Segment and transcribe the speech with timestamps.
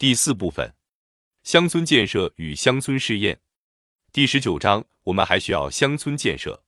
[0.00, 0.74] 第四部分，
[1.42, 3.38] 乡村建设与乡村试验。
[4.10, 6.64] 第十九章，我们还需要乡村建设。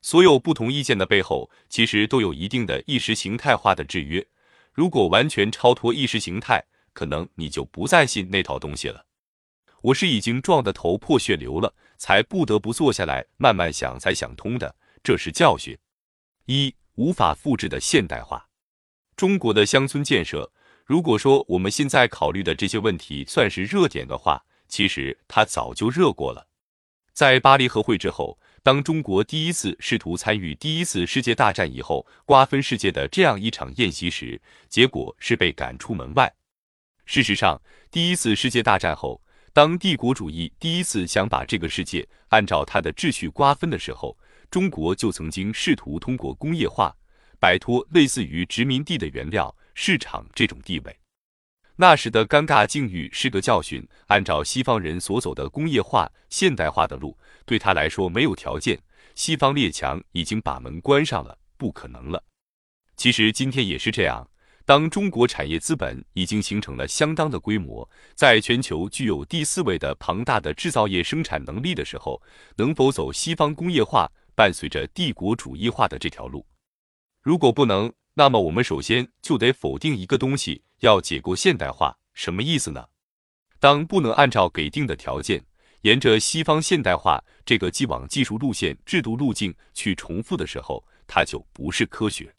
[0.00, 4.26] 所有不同意见的背后，其实都有一定的意识形态化的制约。
[4.72, 6.64] 如果完全超脱意识形态，
[6.94, 9.04] 可能你就不再信那套东西了。
[9.82, 14.74] 我是已经撞得头破血流了，才不得不坐下来慢慢想，才想通的。
[15.04, 15.76] 这是教训。
[16.46, 18.48] 一、无法复制的现代化。
[19.14, 20.50] 中国的乡村建设。
[20.92, 26.46] 如果说我们现在考虑的这些问题算是热点的话，其实它早就热过了。
[27.14, 34.38] 在巴黎和会之后，当中国第一次试图参与第一次世界大战以后瓜分世界的这样一场宴席时，
[34.68, 36.30] 结果是被赶出门外。
[37.06, 37.58] 事实上，
[37.90, 39.22] 第一次世界大战后，
[39.54, 44.14] 当帝国主义第一次想把这个世界按照它的秩序瓜分的时候，
[44.50, 46.94] 中国就曾经试图通过工业化
[47.40, 49.56] 摆脱类似于殖民地的原料。
[49.74, 50.98] 市场这种地位，
[51.76, 53.86] 那时的尴尬境遇是个教训。
[54.06, 58.78] 按照西方人所走的工业化、现代化的路，对他来说没有条件。
[59.14, 62.22] 西方列强已经把门关上了，不可能了。
[62.96, 64.28] 其实今天也是这样。
[64.64, 72.22] 当中国产业资本已经形成了相当的规模，在全球具有第四位的庞大的制造业生产能力的时候，
[72.56, 76.46] 能否走西方工业化、伴随着帝国主义化的这条路？
[77.22, 82.88] 如果不能，那么我们首先就得否定一个东西，要解构现代化，什么意思呢？
[83.58, 85.44] 当不能按照给定的条件，
[85.82, 92.34] 沿着西方现代化这个既往技术路线、制度路径去重复的时候，它就不是科学。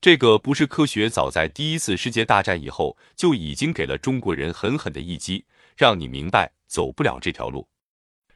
[0.00, 5.44] 这个不是科学，早在第一次世界大战以后就已经给了中国人狠狠的一击，
[5.76, 7.66] 让你明白走不了这条路。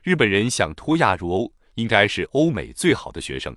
[0.03, 3.57] 日本人想脱亚入欧，应该是欧美最好的学生。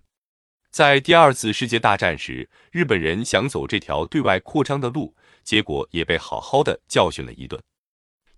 [0.75, 7.57] 在第二次世界大战时，日本人想走这条对外扩张的路，结果也被好好的教训了一顿。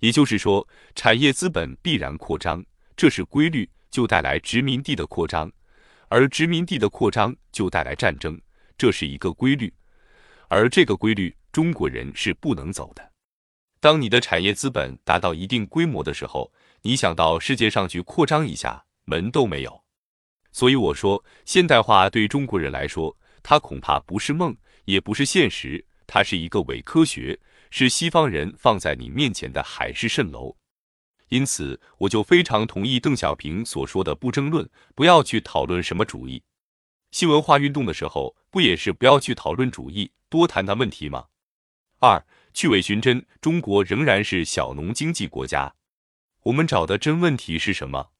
[0.01, 2.63] 也就是说，产业资本必然扩张，
[2.95, 5.51] 这是规律，就带来殖民地的扩张，
[6.09, 8.39] 而殖民地的扩张就带来战争，
[8.77, 9.73] 这是一个规律。
[10.47, 13.13] 而这个规律，中国人是不能走的。
[13.79, 16.53] 当你的产业资本达到一定规模的时候，
[16.83, 19.86] 你想到世界上去扩张一下，门都没有。
[20.51, 30.55] 所以我说，现代化对中国人来说，它恐怕不是梦，也不是现实，它是一个伪科学，是西方人放在你面前的海市蜃楼。
[31.29, 36.41] 因此，我就非常同意邓小平所说的“不争论，不要去讨论什么主义”。
[37.11, 41.25] 新文化运动的时候，不也是不要去讨论主义，多谈谈问题吗？
[41.99, 45.75] 二，去伪寻真，中国仍然是小农经济国家。
[46.43, 48.11] 我们找的真问题是什么？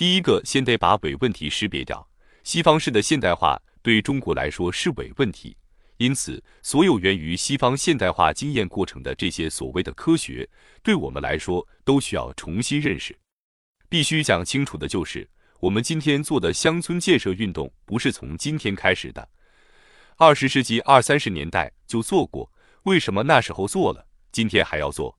[0.00, 2.08] 第一个，先得把伪问题识别掉。
[2.42, 5.54] 西方式的现代化对中国来说是伪问题，
[5.98, 10.48] 因此，所有源于西方现代化经验过程的这些所谓的科学，
[10.82, 13.14] 对我们来说都需要重新认识。
[13.90, 15.28] 必须讲清楚的就是，
[15.60, 19.28] 我们今天做的乡村建设运动不是从今天开始的，
[20.16, 22.50] 二十世纪二三十年代就做过。
[22.84, 25.18] 为什么那时候做了，今天还要做？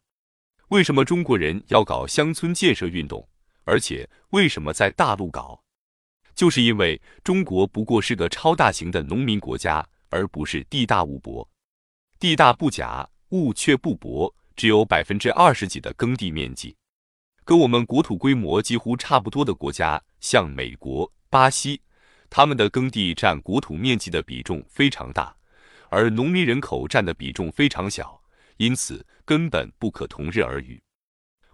[0.69, 3.27] 为什么中国人要搞乡村建设运动？
[3.71, 5.63] 而且为什么在大陆搞？
[6.35, 11.49] 就是因为中国不过是个超大型的农民国家，而不是地大物博。
[12.19, 16.75] 地大不假，物却不薄，只有百分之二十几的耕地面积。
[17.45, 21.81] 跟我们国土规模几乎差不多的国家，像美国、巴西，
[22.29, 25.33] 他们的耕地占国土面积的比重非常大，
[25.87, 28.21] 而农民人口占的比重非常小，
[28.57, 30.83] 因此根本不可同日而语。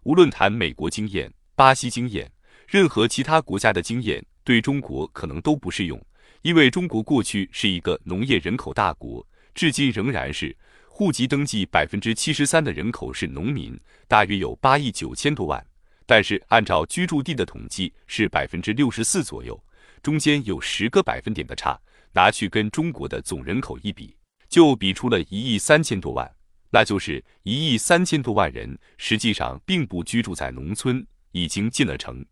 [0.01, 1.31] 无论谈美国经验。
[1.57, 2.31] 巴西经验，
[2.67, 5.99] 任何其他国家的经验对中国可能都不适用，
[6.43, 10.55] 因为中国过去是一个农业人口大国，至今仍然是。
[10.87, 13.75] 户籍登记百分之七十三的人口是农民，
[14.07, 15.65] 大约有八亿九千多万，
[16.05, 19.59] 但是按照居住地的统计是百分之六十四左右，
[20.03, 21.79] 中间有十个百分点的差，
[22.13, 24.15] 拿去跟中国的总人口一比，
[24.47, 26.31] 就比出了一亿三千多万，
[26.69, 31.03] 那就是一亿三千多万人实际上并不居住在农村。
[31.37, 32.25] 已经进了城，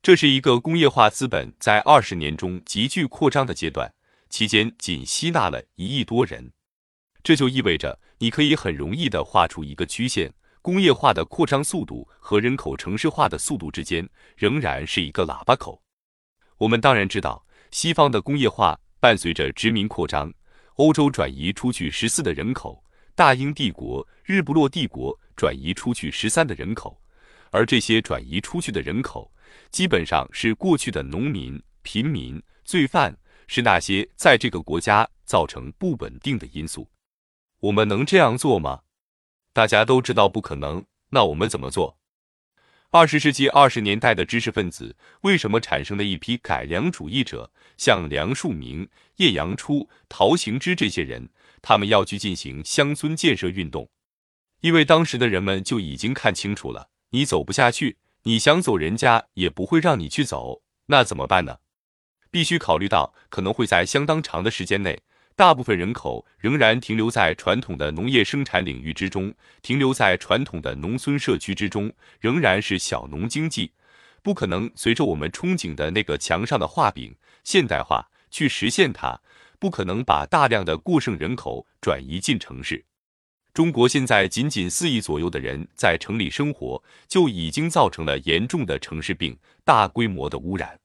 [0.00, 3.92] 这是一个工业化资本在二十年中急剧扩张的阶段，
[4.30, 6.52] 期间仅吸纳了一亿多人。
[7.24, 10.32] 这就意味着，你可以很容易地画出一个曲线：
[10.62, 15.82] 工业化的扩张速度和人口城市化的速度之间仍然是一个喇叭口。
[16.58, 20.32] 我们当然知道，西方的工业化伴随着殖民扩张，
[20.76, 22.84] 欧洲转移出去十四的人口，
[23.16, 27.02] 大英帝国、日不落帝国转移出去十三的人口。
[27.50, 29.32] 而这些转移出去的人口，
[29.70, 33.16] 基本上是过去的农民、贫民、罪犯，
[33.46, 36.88] 是那些在这个国家造成不稳定的因素。
[37.60, 38.80] 我们能这样做吗？
[39.52, 41.98] 大家都知道不可能，那我们怎么做？
[42.90, 51.28] 二十世纪二十年代的知识分子为什么产生了一批改良主义者，像梁漱溟、叶阳初、陶行知这些人？
[51.60, 53.90] 他们要去进行乡村建设运动，
[54.60, 61.58] 因为当时的人们就已经看清楚了，你走不下去，你想走，人家也不会让你去走，那怎么办呢？
[62.30, 65.00] 必须考虑到可能会在相当长的时间内。
[65.34, 69.32] 大部分人口仍然停留在传统的农业生产领域之中，
[69.62, 71.90] 停留在传统的农村社区之中，
[72.20, 73.72] 仍然是小农经济，
[74.22, 79.20] 不可能随着我们憧憬的那个墙上的画饼现代化去实现它，
[79.58, 82.84] 不可能把大量的过剩人口转移进城市。
[83.58, 90.78] 中国现在仅仅四亿左右的人在城里生活，就已经造成了严重的城市病、大规模的污染。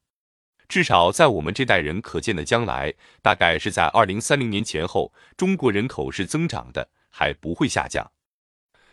[0.66, 2.92] 至少在我们这代人可见的将来，
[3.22, 8.10] 大概是在二零三零年前后，中国人口是增长的，还不会下降。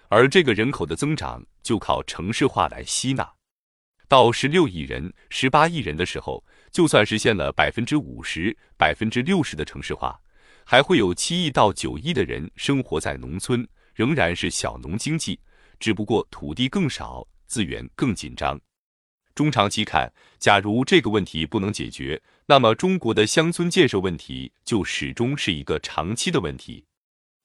[0.09, 3.27] 而这个人口的增长就靠城市化来吸纳。
[4.07, 10.21] 到十六亿人、十八亿人的时候，就算实现了百分之五十、百分之六十的城市化，
[10.71, 15.37] 还会有七亿到九亿的人生活在农村，仍然是小农经济，
[15.81, 18.57] 只不过土地更少，资源更紧张。
[19.35, 20.09] 中长期看，
[20.39, 26.85] 假如这个问题不能解决，那么中国的乡村建设问题就始终是一个长期的问题。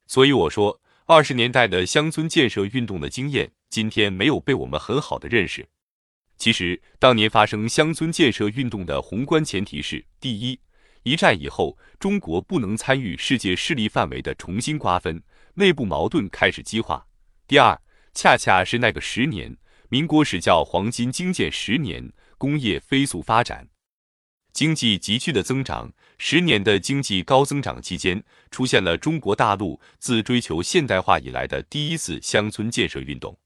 [0.06, 5.66] 所以我说，二十年代的乡村建设运动的经验，今天没有被我们很好的认识。
[6.38, 10.60] 其实，当年发生乡村建设运动的宏观前提是：第一，
[11.06, 15.22] 一战以后，中国不能参与世界势力范围的重新瓜分，
[15.54, 17.06] 内部矛盾开始激化；
[17.46, 17.80] 第二，
[18.12, 19.56] 恰恰是那个十年。
[19.88, 23.68] 民国史叫黄金经建十年，工业飞速发展，
[24.52, 25.92] 经济急剧的增长。
[26.18, 33.38] 十年的经济高增长期间，出现了中国大陆自追求现代化以来的第一次乡村建设运动。